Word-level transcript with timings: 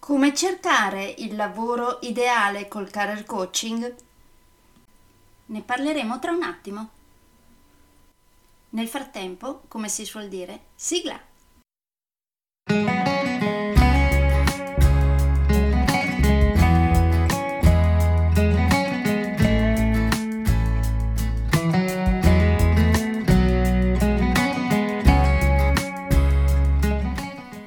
Come 0.00 0.34
cercare 0.34 1.14
il 1.18 1.36
lavoro 1.36 1.98
ideale 2.00 2.68
col 2.68 2.90
career 2.90 3.26
coaching? 3.26 3.94
Ne 5.44 5.60
parleremo 5.60 6.18
tra 6.18 6.32
un 6.32 6.42
attimo. 6.42 6.88
Nel 8.70 8.88
frattempo, 8.88 9.60
come 9.68 9.90
si 9.90 10.06
suol 10.06 10.28
dire, 10.28 10.60
sigla! 10.74 11.29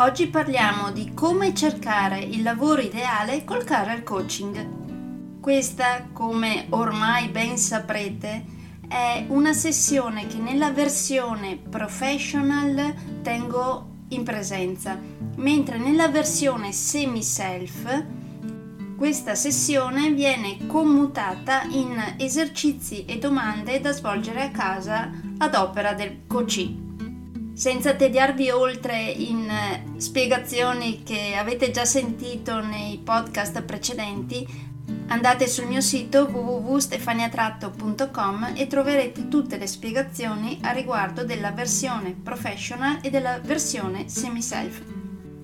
Oggi 0.00 0.28
parliamo 0.28 0.92
di 0.92 1.12
come 1.12 1.52
cercare 1.52 2.20
il 2.20 2.42
lavoro 2.42 2.80
ideale 2.80 3.44
col 3.44 3.64
career 3.64 4.02
coaching. 4.02 5.40
Questa, 5.40 6.06
come 6.10 6.68
ormai 6.70 7.28
ben 7.28 7.58
saprete, 7.58 8.44
è 8.88 9.26
una 9.28 9.52
sessione 9.52 10.26
che 10.26 10.38
nella 10.38 10.70
versione 10.70 11.58
professional 11.58 12.94
tengo 13.20 13.88
in 14.08 14.22
presenza, 14.22 14.98
mentre 15.36 15.76
nella 15.76 16.08
versione 16.08 16.72
semi-self 16.72 18.04
questa 18.96 19.34
sessione 19.34 20.12
viene 20.12 20.66
commutata 20.66 21.64
in 21.64 22.14
esercizi 22.16 23.04
e 23.04 23.18
domande 23.18 23.82
da 23.82 23.92
svolgere 23.92 24.44
a 24.44 24.50
casa 24.50 25.10
ad 25.36 25.54
opera 25.54 25.92
del 25.92 26.20
coaching 26.26 26.88
senza 27.60 27.92
tediarvi 27.92 28.48
oltre 28.48 29.02
in 29.02 29.46
eh, 29.46 30.00
spiegazioni 30.00 31.02
che 31.02 31.34
avete 31.36 31.70
già 31.70 31.84
sentito 31.84 32.64
nei 32.64 32.96
podcast 32.96 33.60
precedenti, 33.60 34.48
andate 35.08 35.46
sul 35.46 35.66
mio 35.66 35.82
sito 35.82 36.24
www.stefaniatratto.com 36.24 38.54
e 38.56 38.66
troverete 38.66 39.28
tutte 39.28 39.58
le 39.58 39.66
spiegazioni 39.66 40.58
a 40.62 40.70
riguardo 40.70 41.22
della 41.22 41.50
versione 41.50 42.12
professional 42.12 43.00
e 43.02 43.10
della 43.10 43.38
versione 43.40 44.08
semi-self. 44.08 44.82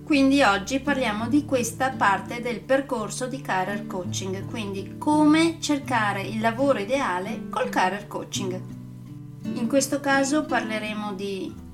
Quindi 0.02 0.40
oggi 0.40 0.80
parliamo 0.80 1.28
di 1.28 1.44
questa 1.44 1.90
parte 1.90 2.40
del 2.40 2.60
percorso 2.60 3.26
di 3.26 3.42
career 3.42 3.86
coaching, 3.86 4.46
quindi 4.46 4.94
come 4.96 5.58
cercare 5.60 6.22
il 6.22 6.40
lavoro 6.40 6.78
ideale 6.78 7.50
col 7.50 7.68
career 7.68 8.06
coaching. 8.06 8.58
In 9.52 9.68
questo 9.68 10.00
caso 10.00 10.46
parleremo 10.46 11.12
di 11.12 11.64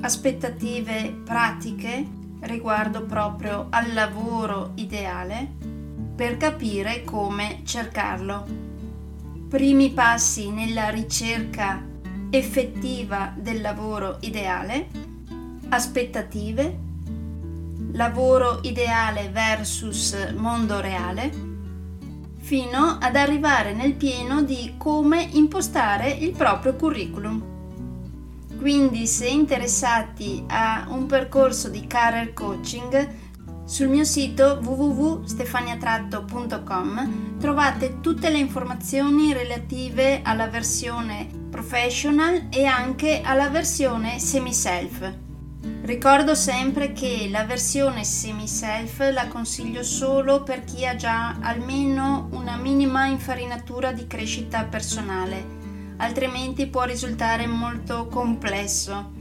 aspettative 0.00 1.22
pratiche 1.24 2.06
riguardo 2.40 3.04
proprio 3.04 3.66
al 3.70 3.92
lavoro 3.92 4.72
ideale 4.76 5.50
per 6.14 6.36
capire 6.36 7.04
come 7.04 7.62
cercarlo. 7.64 8.46
Primi 9.48 9.90
passi 9.90 10.50
nella 10.50 10.88
ricerca 10.90 11.82
effettiva 12.30 13.32
del 13.36 13.60
lavoro 13.60 14.18
ideale, 14.20 14.88
aspettative, 15.68 16.78
lavoro 17.92 18.60
ideale 18.62 19.30
versus 19.30 20.32
mondo 20.36 20.80
reale, 20.80 21.46
fino 22.38 22.98
ad 23.00 23.16
arrivare 23.16 23.72
nel 23.72 23.94
pieno 23.94 24.42
di 24.42 24.74
come 24.76 25.22
impostare 25.32 26.10
il 26.10 26.32
proprio 26.32 26.74
curriculum. 26.74 27.57
Quindi 28.58 29.06
se 29.06 29.28
interessati 29.28 30.44
a 30.48 30.86
un 30.88 31.06
percorso 31.06 31.68
di 31.68 31.86
career 31.86 32.32
coaching, 32.32 33.26
sul 33.64 33.86
mio 33.88 34.04
sito 34.04 34.58
www.stefaniatratto.com 34.62 37.38
trovate 37.38 38.00
tutte 38.00 38.30
le 38.30 38.38
informazioni 38.38 39.32
relative 39.32 40.22
alla 40.22 40.48
versione 40.48 41.28
professional 41.50 42.48
e 42.50 42.64
anche 42.64 43.20
alla 43.22 43.48
versione 43.48 44.18
semi-self. 44.18 45.12
Ricordo 45.82 46.34
sempre 46.34 46.92
che 46.92 47.28
la 47.30 47.44
versione 47.44 48.02
semi-self 48.04 49.10
la 49.12 49.28
consiglio 49.28 49.82
solo 49.82 50.42
per 50.42 50.64
chi 50.64 50.84
ha 50.84 50.96
già 50.96 51.38
almeno 51.40 52.28
una 52.32 52.56
minima 52.56 53.06
infarinatura 53.06 53.92
di 53.92 54.06
crescita 54.06 54.64
personale 54.64 55.57
altrimenti 55.98 56.66
può 56.66 56.84
risultare 56.84 57.46
molto 57.46 58.06
complesso. 58.06 59.12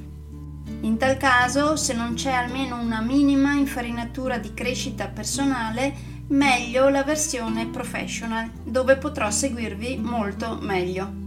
In 0.81 0.97
tal 0.97 1.17
caso, 1.17 1.75
se 1.75 1.93
non 1.93 2.13
c'è 2.13 2.31
almeno 2.31 2.79
una 2.79 3.01
minima 3.01 3.53
infarinatura 3.53 4.37
di 4.37 4.53
crescita 4.53 5.07
personale, 5.07 6.15
meglio 6.27 6.89
la 6.89 7.03
versione 7.03 7.67
professional, 7.67 8.51
dove 8.63 8.97
potrò 8.97 9.31
seguirvi 9.31 9.97
molto 9.97 10.57
meglio. 10.61 11.25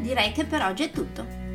Direi 0.00 0.30
che 0.32 0.44
per 0.44 0.62
oggi 0.62 0.84
è 0.84 0.90
tutto. 0.90 1.33